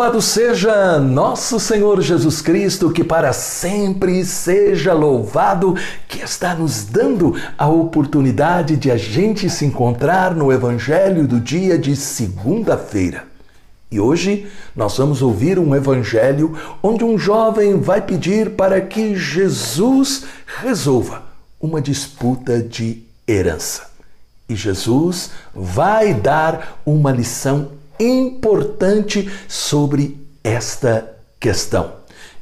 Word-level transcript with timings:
Louvado 0.00 0.22
seja 0.22 0.98
nosso 0.98 1.60
Senhor 1.60 2.00
Jesus 2.00 2.40
Cristo, 2.40 2.90
que 2.90 3.04
para 3.04 3.34
sempre 3.34 4.24
seja 4.24 4.94
louvado, 4.94 5.76
que 6.08 6.24
está 6.24 6.54
nos 6.54 6.86
dando 6.86 7.36
a 7.58 7.68
oportunidade 7.68 8.78
de 8.78 8.90
a 8.90 8.96
gente 8.96 9.50
se 9.50 9.66
encontrar 9.66 10.34
no 10.34 10.50
Evangelho 10.50 11.28
do 11.28 11.38
dia 11.38 11.76
de 11.76 11.94
segunda-feira. 11.94 13.24
E 13.90 14.00
hoje 14.00 14.46
nós 14.74 14.96
vamos 14.96 15.20
ouvir 15.20 15.58
um 15.58 15.76
evangelho 15.76 16.56
onde 16.82 17.04
um 17.04 17.18
jovem 17.18 17.78
vai 17.78 18.00
pedir 18.00 18.52
para 18.52 18.80
que 18.80 19.14
Jesus 19.14 20.24
resolva 20.62 21.24
uma 21.60 21.78
disputa 21.78 22.58
de 22.58 23.02
herança. 23.28 23.90
E 24.48 24.56
Jesus 24.56 25.30
vai 25.54 26.14
dar 26.14 26.80
uma 26.86 27.12
lição 27.12 27.78
importante 28.04 29.30
sobre 29.46 30.18
esta 30.42 31.14
questão. 31.38 32.00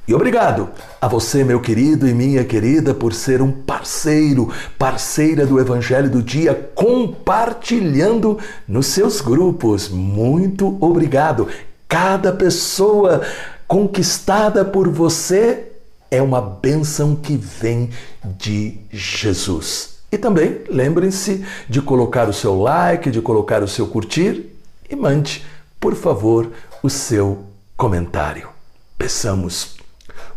E 0.08 0.14
obrigado 0.14 0.70
a 0.98 1.06
você, 1.06 1.44
meu 1.44 1.60
querido 1.60 2.08
e 2.08 2.14
minha 2.14 2.42
querida, 2.42 2.94
por 2.94 3.12
ser 3.12 3.42
um 3.42 3.52
parceiro, 3.52 4.50
parceira 4.78 5.44
do 5.44 5.60
Evangelho 5.60 6.08
do 6.08 6.22
Dia, 6.22 6.70
compartilhando 6.74 8.38
nos 8.66 8.86
seus 8.86 9.20
grupos. 9.20 9.90
Muito 9.90 10.78
obrigado. 10.80 11.46
Cada 11.86 12.32
pessoa 12.32 13.20
conquistada 13.66 14.64
por 14.64 14.88
você 14.88 15.72
é 16.10 16.22
uma 16.22 16.40
bênção 16.40 17.14
que 17.14 17.36
vem 17.36 17.90
de 18.24 18.78
Jesus. 18.90 19.98
E 20.10 20.16
também 20.16 20.62
lembrem-se 20.70 21.44
de 21.68 21.82
colocar 21.82 22.30
o 22.30 22.32
seu 22.32 22.58
like, 22.58 23.10
de 23.10 23.20
colocar 23.20 23.62
o 23.62 23.68
seu 23.68 23.86
curtir 23.86 24.57
e 24.88 24.96
mande, 24.96 25.44
por 25.78 25.94
favor, 25.94 26.50
o 26.82 26.90
seu 26.90 27.44
comentário. 27.76 28.48
Peçamos 28.96 29.76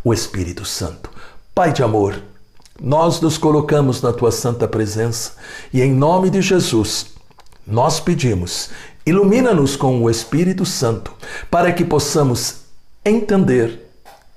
o 0.04 0.14
Espírito 0.14 0.66
Santo. 0.66 1.10
Pai 1.54 1.72
de 1.74 1.84
amor, 1.84 2.22
nós 2.80 3.22
nos 3.22 3.38
colocamos 3.38 4.02
na 4.02 4.12
tua 4.12 4.32
santa 4.32 4.68
presença 4.68 5.34
e 5.72 5.82
em 5.82 5.94
nome 5.94 6.30
de 6.30 6.42
Jesus, 6.42 7.08
nós 7.66 8.00
pedimos, 8.00 8.70
ilumina-nos 9.06 9.76
com 9.76 10.02
o 10.02 10.10
Espírito 10.10 10.66
Santo 10.66 11.14
para 11.50 11.72
que 11.72 11.86
possamos 11.86 12.62
entender 13.06 13.88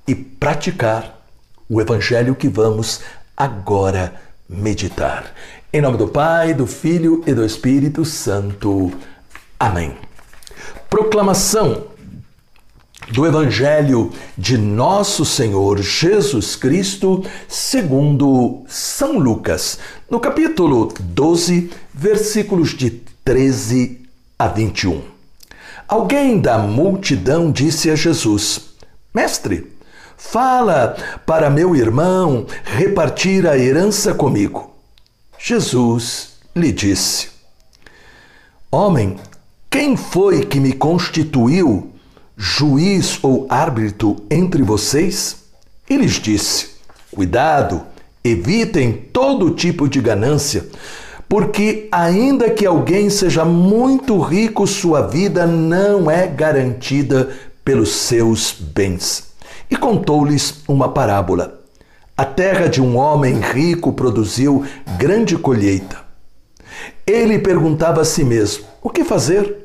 e 0.06 0.14
praticar 0.14 1.22
o 1.68 1.80
evangelho 1.80 2.34
que 2.34 2.48
vamos 2.48 3.00
agora 3.36 4.14
meditar. 4.48 5.32
Em 5.72 5.80
nome 5.80 5.96
do 5.96 6.08
Pai, 6.08 6.54
do 6.54 6.66
Filho 6.66 7.22
e 7.26 7.32
do 7.32 7.44
Espírito 7.44 8.04
Santo. 8.04 8.92
Amém. 9.58 10.03
Proclamação 10.94 11.88
do 13.10 13.26
Evangelho 13.26 14.12
de 14.38 14.56
Nosso 14.56 15.24
Senhor 15.24 15.82
Jesus 15.82 16.54
Cristo, 16.54 17.24
segundo 17.48 18.62
São 18.68 19.18
Lucas, 19.18 19.80
no 20.08 20.20
capítulo 20.20 20.94
12, 21.00 21.68
versículos 21.92 22.76
de 22.76 22.90
13 23.24 24.02
a 24.38 24.46
21. 24.46 25.02
Alguém 25.88 26.40
da 26.40 26.58
multidão 26.58 27.50
disse 27.50 27.90
a 27.90 27.96
Jesus: 27.96 28.60
Mestre, 29.12 29.72
fala 30.16 30.96
para 31.26 31.50
meu 31.50 31.74
irmão 31.74 32.46
repartir 32.62 33.48
a 33.48 33.58
herança 33.58 34.14
comigo. 34.14 34.72
Jesus 35.36 36.34
lhe 36.54 36.70
disse: 36.70 37.30
Homem, 38.70 39.16
quem 39.74 39.96
foi 39.96 40.44
que 40.44 40.60
me 40.60 40.72
constituiu 40.72 41.90
juiz 42.36 43.18
ou 43.20 43.44
árbitro 43.48 44.14
entre 44.30 44.62
vocês? 44.62 45.46
E 45.90 45.96
lhes 45.96 46.12
disse: 46.12 46.76
Cuidado, 47.10 47.82
evitem 48.22 48.92
todo 48.92 49.50
tipo 49.50 49.88
de 49.88 50.00
ganância, 50.00 50.64
porque, 51.28 51.88
ainda 51.90 52.50
que 52.50 52.64
alguém 52.64 53.10
seja 53.10 53.44
muito 53.44 54.20
rico, 54.20 54.64
sua 54.64 55.08
vida 55.08 55.44
não 55.44 56.08
é 56.08 56.24
garantida 56.28 57.30
pelos 57.64 57.90
seus 57.90 58.52
bens. 58.52 59.32
E 59.68 59.74
contou-lhes 59.74 60.62
uma 60.68 60.90
parábola. 60.90 61.60
A 62.16 62.24
terra 62.24 62.68
de 62.68 62.80
um 62.80 62.96
homem 62.96 63.40
rico 63.40 63.92
produziu 63.92 64.64
grande 64.96 65.36
colheita. 65.36 65.98
Ele 67.04 67.40
perguntava 67.40 68.02
a 68.02 68.04
si 68.04 68.22
mesmo: 68.22 68.66
O 68.80 68.88
que 68.88 69.02
fazer? 69.02 69.63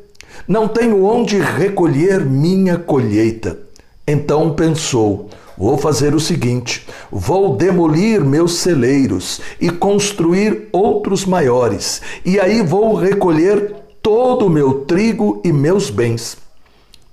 Não 0.49 0.67
tenho 0.67 1.05
onde 1.05 1.37
recolher 1.37 2.25
minha 2.25 2.75
colheita. 2.75 3.59
Então 4.07 4.51
pensou: 4.55 5.29
Vou 5.55 5.77
fazer 5.77 6.15
o 6.15 6.19
seguinte: 6.19 6.87
vou 7.11 7.55
demolir 7.55 8.25
meus 8.25 8.53
celeiros 8.53 9.39
e 9.61 9.69
construir 9.69 10.67
outros 10.71 11.23
maiores, 11.23 12.01
e 12.25 12.39
aí 12.39 12.63
vou 12.63 12.95
recolher 12.95 13.75
todo 14.01 14.47
o 14.47 14.49
meu 14.49 14.85
trigo 14.85 15.39
e 15.45 15.53
meus 15.53 15.91
bens. 15.91 16.35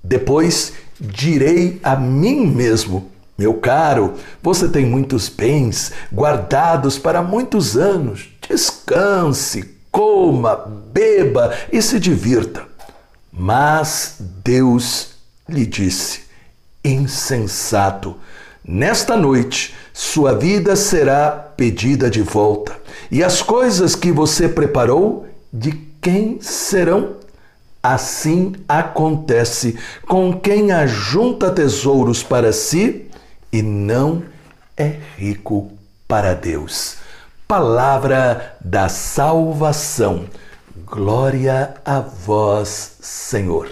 Depois 0.03 0.72
direi 0.98 1.78
a 1.82 1.94
mim 1.94 2.47
mesmo: 2.47 3.10
Meu 3.36 3.53
caro, 3.53 4.14
você 4.42 4.66
tem 4.66 4.86
muitos 4.86 5.28
bens 5.28 5.92
guardados 6.10 6.98
para 6.98 7.20
muitos 7.20 7.76
anos. 7.76 8.30
Descanse, 8.48 9.74
coma, 9.92 10.56
beba 10.91 11.53
e 11.70 11.82
se 11.82 12.00
divirta. 12.00 12.75
Mas 13.38 14.16
Deus 14.42 15.10
lhe 15.47 15.66
disse: 15.66 16.22
Insensato, 16.82 18.16
nesta 18.66 19.14
noite 19.14 19.74
sua 19.92 20.34
vida 20.34 20.74
será 20.74 21.30
pedida 21.30 22.08
de 22.08 22.22
volta, 22.22 22.74
e 23.10 23.22
as 23.22 23.42
coisas 23.42 23.94
que 23.94 24.10
você 24.10 24.48
preparou, 24.48 25.26
de 25.52 25.72
quem 26.00 26.41
serão? 26.41 27.16
Assim 27.82 28.54
acontece 28.69 29.78
com 30.08 30.32
quem 30.32 30.72
ajunta 30.72 31.50
tesouros 31.50 32.22
para 32.22 32.53
si 32.53 33.06
e 33.53 33.62
não 33.62 34.24
é 34.76 34.97
rico 35.16 35.70
para 36.08 36.34
Deus. 36.34 36.97
Palavra 37.47 38.56
da 38.60 38.88
salvação. 38.88 40.24
Glória 40.84 41.75
a 41.84 42.00
vós, 42.00 42.97
Senhor. 43.00 43.70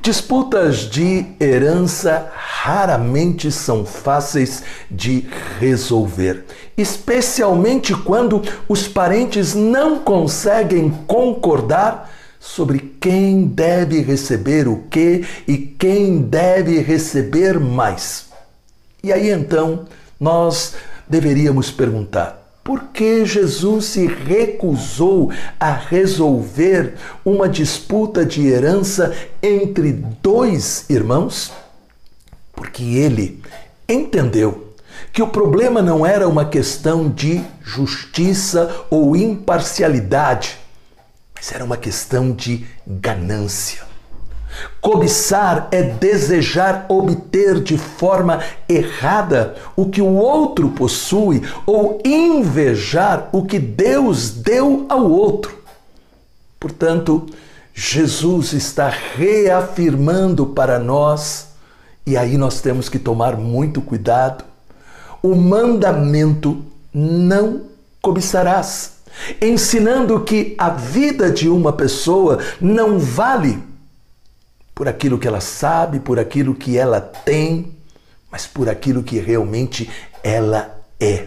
Disputas 0.00 0.78
de 0.88 1.26
herança 1.40 2.30
raramente 2.34 3.50
são 3.50 3.84
fáceis 3.84 4.62
de 4.88 5.26
resolver, 5.58 6.44
especialmente 6.76 7.94
quando 7.94 8.42
os 8.68 8.86
parentes 8.86 9.54
não 9.54 9.98
conseguem 9.98 10.90
concordar 11.06 12.10
sobre 12.38 12.96
quem 13.00 13.46
deve 13.46 14.00
receber 14.00 14.68
o 14.68 14.84
que 14.88 15.26
e 15.48 15.58
quem 15.58 16.22
deve 16.22 16.78
receber 16.78 17.58
mais. 17.58 18.26
E 19.02 19.12
aí 19.12 19.30
então 19.30 19.86
nós 20.18 20.74
deveríamos 21.08 21.70
perguntar: 21.70 22.39
por 22.62 22.84
que 22.92 23.24
Jesus 23.24 23.86
se 23.86 24.06
recusou 24.06 25.32
a 25.58 25.72
resolver 25.72 26.94
uma 27.24 27.48
disputa 27.48 28.24
de 28.24 28.46
herança 28.46 29.14
entre 29.42 29.92
dois 29.92 30.84
irmãos? 30.88 31.52
Porque 32.52 32.82
ele 32.82 33.42
entendeu 33.88 34.74
que 35.12 35.22
o 35.22 35.28
problema 35.28 35.82
não 35.82 36.04
era 36.04 36.28
uma 36.28 36.44
questão 36.44 37.08
de 37.08 37.42
justiça 37.62 38.84
ou 38.90 39.16
imparcialidade, 39.16 40.58
mas 41.34 41.50
era 41.52 41.64
uma 41.64 41.76
questão 41.76 42.30
de 42.30 42.66
ganância. 42.86 43.89
Cobiçar 44.80 45.68
é 45.70 45.82
desejar 45.82 46.86
obter 46.88 47.60
de 47.60 47.76
forma 47.76 48.40
errada 48.68 49.54
o 49.76 49.86
que 49.86 50.00
o 50.00 50.14
outro 50.14 50.70
possui 50.70 51.42
ou 51.66 52.00
invejar 52.04 53.28
o 53.32 53.44
que 53.44 53.58
Deus 53.58 54.30
deu 54.30 54.86
ao 54.88 55.10
outro. 55.10 55.58
Portanto, 56.58 57.26
Jesus 57.74 58.52
está 58.52 58.88
reafirmando 58.88 60.46
para 60.46 60.78
nós, 60.78 61.48
e 62.06 62.16
aí 62.16 62.36
nós 62.36 62.60
temos 62.60 62.88
que 62.88 62.98
tomar 62.98 63.36
muito 63.36 63.80
cuidado, 63.80 64.44
o 65.22 65.34
mandamento 65.34 66.62
não 66.92 67.62
cobiçarás, 68.02 68.94
ensinando 69.40 70.20
que 70.20 70.54
a 70.58 70.70
vida 70.70 71.30
de 71.30 71.48
uma 71.48 71.72
pessoa 71.72 72.38
não 72.60 72.98
vale 72.98 73.69
por 74.80 74.88
aquilo 74.88 75.18
que 75.18 75.28
ela 75.28 75.42
sabe, 75.42 76.00
por 76.00 76.18
aquilo 76.18 76.54
que 76.54 76.78
ela 76.78 77.02
tem, 77.02 77.76
mas 78.32 78.46
por 78.46 78.66
aquilo 78.66 79.02
que 79.02 79.18
realmente 79.18 79.90
ela 80.22 80.74
é. 80.98 81.26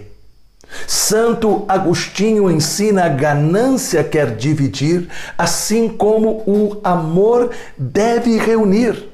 Santo 0.87 1.63
Agostinho 1.67 2.49
ensina 2.49 3.05
a 3.05 3.09
ganância 3.09 4.03
quer 4.03 4.35
dividir, 4.35 5.07
assim 5.37 5.87
como 5.87 6.41
o 6.47 6.81
amor 6.83 7.51
deve 7.77 8.39
reunir. 8.39 9.07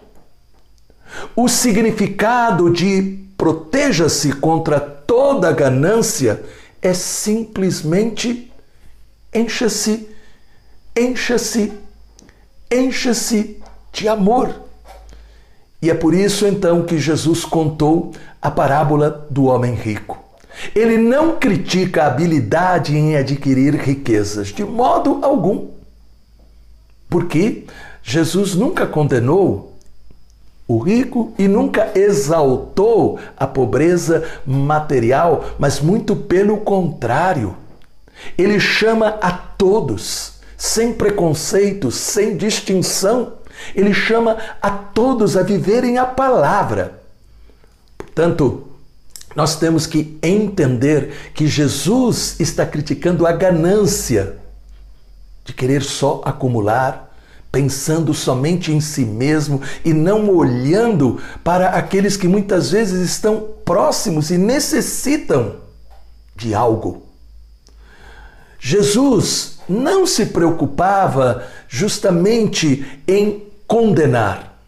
O 1.35 1.49
significado 1.49 2.71
de 2.71 3.19
proteja-se 3.37 4.31
contra 4.31 4.79
toda 4.79 5.51
ganância 5.51 6.41
é 6.81 6.93
simplesmente 6.93 8.49
encha-se, 9.33 10.07
encha-se, 10.95 11.73
encha-se 12.71 13.58
de 13.91 14.07
amor. 14.07 14.53
E 15.81 15.89
é 15.89 15.93
por 15.93 16.13
isso 16.13 16.45
então 16.45 16.83
que 16.83 16.97
Jesus 16.97 17.45
contou 17.45 18.11
a 18.41 18.51
parábola 18.51 19.27
do 19.29 19.45
homem 19.45 19.73
rico. 19.73 20.17
Ele 20.75 20.97
não 20.97 21.37
critica 21.37 22.03
a 22.03 22.07
habilidade 22.07 22.95
em 22.95 23.15
adquirir 23.15 23.75
riquezas, 23.75 24.49
de 24.49 24.63
modo 24.63 25.19
algum. 25.21 25.67
Porque 27.09 27.65
Jesus 28.03 28.55
nunca 28.55 28.85
condenou 28.85 29.69
o 30.67 30.77
rico 30.77 31.33
e 31.39 31.47
nunca 31.47 31.91
exaltou 31.95 33.17
a 33.35 33.47
pobreza 33.47 34.23
material, 34.45 35.45
mas 35.57 35.79
muito 35.79 36.15
pelo 36.15 36.57
contrário. 36.57 37.55
Ele 38.37 38.59
chama 38.59 39.17
a 39.21 39.31
todos, 39.31 40.33
sem 40.55 40.93
preconceitos, 40.93 41.95
sem 41.95 42.37
distinção. 42.37 43.33
Ele 43.75 43.93
chama 43.93 44.37
a 44.61 44.69
todos 44.69 45.37
a 45.37 45.43
viverem 45.43 45.97
a 45.97 46.05
palavra. 46.05 47.01
Portanto, 47.97 48.67
nós 49.35 49.55
temos 49.55 49.85
que 49.85 50.17
entender 50.23 51.31
que 51.33 51.47
Jesus 51.47 52.39
está 52.39 52.65
criticando 52.65 53.27
a 53.27 53.31
ganância 53.31 54.37
de 55.45 55.53
querer 55.53 55.83
só 55.83 56.21
acumular, 56.25 57.15
pensando 57.51 58.13
somente 58.13 58.71
em 58.71 58.81
si 58.81 59.05
mesmo 59.05 59.61
e 59.83 59.93
não 59.93 60.29
olhando 60.29 61.19
para 61.43 61.69
aqueles 61.69 62.17
que 62.17 62.27
muitas 62.27 62.71
vezes 62.71 63.09
estão 63.09 63.47
próximos 63.65 64.29
e 64.29 64.37
necessitam 64.37 65.55
de 66.35 66.53
algo. 66.53 67.03
Jesus 68.59 69.59
não 69.67 70.05
se 70.05 70.27
preocupava 70.27 71.43
justamente 71.67 72.85
em 73.07 73.48
condenar, 73.69 74.59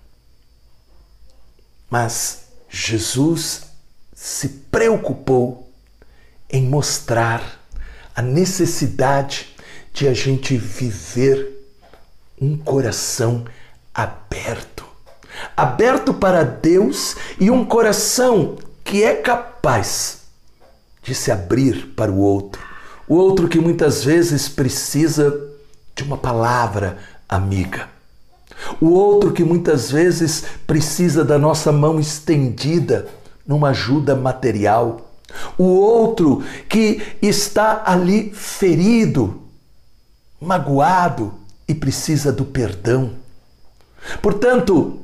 mas 1.89 2.45
Jesus 2.69 3.63
se 4.13 4.47
preocupou 4.47 5.69
em 6.49 6.63
mostrar 6.63 7.59
a 8.15 8.21
necessidade 8.21 9.53
de 9.93 10.07
a 10.07 10.13
gente 10.13 10.55
viver 10.55 11.67
um 12.39 12.57
coração 12.57 13.43
aberto 13.93 14.81
aberto 15.55 16.13
para 16.13 16.43
Deus 16.43 17.15
e 17.39 17.49
um 17.49 17.65
coração 17.65 18.57
que 18.83 19.03
é 19.03 19.15
capaz 19.15 20.21
de 21.01 21.15
se 21.15 21.31
abrir 21.31 21.93
para 21.95 22.11
o 22.11 22.19
outro. 22.19 22.61
O 23.07 23.15
outro 23.15 23.47
que 23.47 23.59
muitas 23.59 24.03
vezes 24.03 24.47
precisa 24.47 25.49
de 25.95 26.03
uma 26.03 26.17
palavra 26.17 26.97
amiga. 27.27 27.89
O 28.79 28.89
outro 28.91 29.31
que 29.31 29.43
muitas 29.43 29.91
vezes 29.91 30.43
precisa 30.65 31.23
da 31.23 31.37
nossa 31.37 31.71
mão 31.71 31.99
estendida 31.99 33.07
numa 33.45 33.69
ajuda 33.69 34.15
material. 34.15 35.11
O 35.57 35.63
outro 35.63 36.43
que 36.67 37.01
está 37.21 37.83
ali 37.85 38.31
ferido, 38.33 39.41
magoado 40.39 41.33
e 41.67 41.73
precisa 41.73 42.31
do 42.31 42.45
perdão. 42.45 43.11
Portanto, 44.21 44.99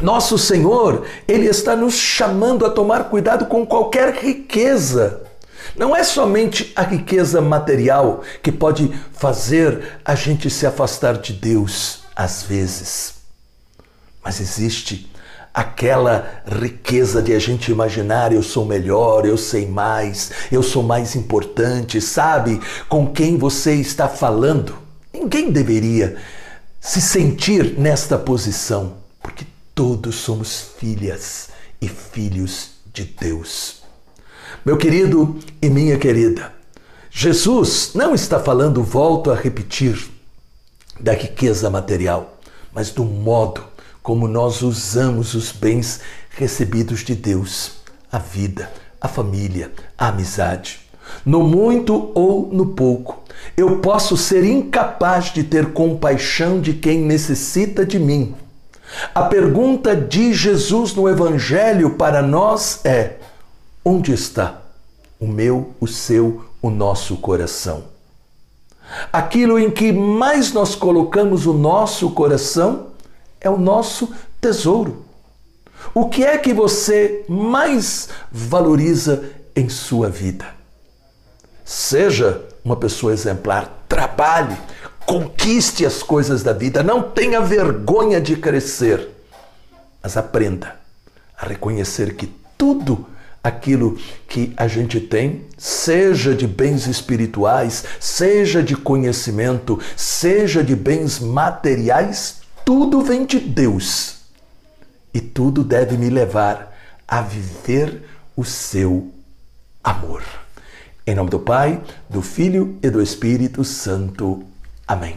nosso 0.00 0.38
Senhor, 0.38 1.04
Ele 1.28 1.46
está 1.46 1.76
nos 1.76 1.94
chamando 1.94 2.64
a 2.64 2.70
tomar 2.70 3.04
cuidado 3.04 3.46
com 3.46 3.66
qualquer 3.66 4.14
riqueza. 4.14 5.22
Não 5.76 5.94
é 5.94 6.02
somente 6.02 6.72
a 6.74 6.82
riqueza 6.82 7.40
material 7.40 8.22
que 8.42 8.50
pode 8.50 8.90
fazer 9.12 10.00
a 10.04 10.14
gente 10.14 10.48
se 10.48 10.66
afastar 10.66 11.18
de 11.18 11.32
Deus, 11.32 11.99
às 12.20 12.42
vezes. 12.42 13.14
Mas 14.22 14.40
existe 14.40 15.10
aquela 15.54 16.42
riqueza 16.46 17.22
de 17.22 17.32
a 17.32 17.38
gente 17.38 17.72
imaginar 17.72 18.30
eu 18.30 18.42
sou 18.42 18.66
melhor, 18.66 19.24
eu 19.24 19.38
sei 19.38 19.66
mais, 19.66 20.30
eu 20.52 20.62
sou 20.62 20.82
mais 20.82 21.16
importante, 21.16 21.98
sabe 21.98 22.60
com 22.88 23.10
quem 23.10 23.38
você 23.38 23.74
está 23.74 24.06
falando. 24.06 24.76
Ninguém 25.12 25.50
deveria 25.50 26.18
se 26.78 27.00
sentir 27.00 27.78
nesta 27.78 28.18
posição, 28.18 28.98
porque 29.22 29.46
todos 29.74 30.16
somos 30.16 30.72
filhas 30.78 31.48
e 31.80 31.88
filhos 31.88 32.72
de 32.92 33.04
Deus. 33.04 33.82
Meu 34.62 34.76
querido 34.76 35.38
e 35.62 35.70
minha 35.70 35.96
querida, 35.96 36.52
Jesus 37.10 37.92
não 37.94 38.14
está 38.14 38.38
falando, 38.38 38.84
volto 38.84 39.30
a 39.30 39.34
repetir, 39.34 40.19
da 41.00 41.12
riqueza 41.12 41.70
material, 41.70 42.38
mas 42.72 42.90
do 42.90 43.04
modo 43.04 43.64
como 44.02 44.28
nós 44.28 44.62
usamos 44.62 45.34
os 45.34 45.52
bens 45.52 46.00
recebidos 46.30 47.00
de 47.00 47.14
Deus, 47.14 47.72
a 48.10 48.18
vida, 48.18 48.70
a 49.00 49.08
família, 49.08 49.72
a 49.96 50.08
amizade. 50.08 50.80
No 51.24 51.42
muito 51.42 52.12
ou 52.14 52.48
no 52.52 52.66
pouco, 52.66 53.22
eu 53.56 53.78
posso 53.78 54.16
ser 54.16 54.44
incapaz 54.44 55.32
de 55.32 55.42
ter 55.42 55.72
compaixão 55.72 56.60
de 56.60 56.74
quem 56.74 57.00
necessita 57.00 57.84
de 57.84 57.98
mim. 57.98 58.34
A 59.14 59.22
pergunta 59.22 59.94
de 59.94 60.32
Jesus 60.32 60.94
no 60.94 61.08
Evangelho 61.08 61.90
para 61.90 62.22
nós 62.22 62.80
é: 62.84 63.16
onde 63.84 64.12
está 64.12 64.62
o 65.18 65.26
meu, 65.26 65.74
o 65.80 65.86
seu, 65.86 66.44
o 66.60 66.70
nosso 66.70 67.16
coração? 67.16 67.84
Aquilo 69.12 69.58
em 69.58 69.70
que 69.70 69.92
mais 69.92 70.52
nós 70.52 70.74
colocamos 70.74 71.46
o 71.46 71.52
nosso 71.52 72.10
coração 72.10 72.88
é 73.40 73.48
o 73.48 73.58
nosso 73.58 74.12
tesouro. 74.40 75.04
O 75.94 76.08
que 76.08 76.24
é 76.24 76.36
que 76.36 76.52
você 76.52 77.24
mais 77.28 78.08
valoriza 78.30 79.24
em 79.56 79.68
sua 79.68 80.08
vida? 80.08 80.46
Seja 81.64 82.44
uma 82.64 82.76
pessoa 82.76 83.12
exemplar, 83.12 83.84
trabalhe, 83.88 84.56
conquiste 85.06 85.86
as 85.86 86.02
coisas 86.02 86.42
da 86.42 86.52
vida, 86.52 86.82
não 86.82 87.02
tenha 87.02 87.40
vergonha 87.40 88.20
de 88.20 88.36
crescer, 88.36 89.08
mas 90.02 90.16
aprenda 90.16 90.76
a 91.36 91.46
reconhecer 91.46 92.14
que 92.14 92.26
tudo 92.58 93.06
aquilo 93.42 93.98
que 94.28 94.52
a 94.56 94.68
gente 94.68 95.00
tem, 95.00 95.44
seja 95.56 96.34
de 96.34 96.46
bens 96.46 96.86
espirituais, 96.86 97.84
seja 97.98 98.62
de 98.62 98.76
conhecimento, 98.76 99.78
seja 99.96 100.62
de 100.62 100.76
bens 100.76 101.18
materiais, 101.18 102.40
tudo 102.64 103.00
vem 103.02 103.24
de 103.24 103.40
Deus 103.40 104.16
e 105.12 105.20
tudo 105.20 105.64
deve 105.64 105.96
me 105.96 106.08
levar 106.08 106.76
a 107.08 107.22
viver 107.22 108.02
o 108.36 108.44
seu 108.44 109.10
amor. 109.82 110.22
Em 111.06 111.14
nome 111.14 111.30
do 111.30 111.40
Pai, 111.40 111.82
do 112.08 112.22
Filho 112.22 112.78
e 112.82 112.90
do 112.90 113.02
Espírito 113.02 113.64
Santo. 113.64 114.44
Amém. 114.86 115.16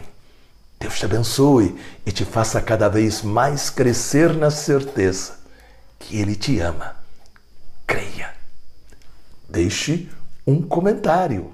Deus 0.80 0.98
te 0.98 1.04
abençoe 1.04 1.76
e 2.04 2.10
te 2.10 2.24
faça 2.24 2.60
cada 2.60 2.88
vez 2.88 3.22
mais 3.22 3.70
crescer 3.70 4.34
na 4.34 4.50
certeza 4.50 5.34
que 5.98 6.18
Ele 6.18 6.34
te 6.34 6.58
ama. 6.58 7.03
Creia. 7.86 8.32
Deixe 9.48 10.08
um 10.46 10.60
comentário. 10.62 11.53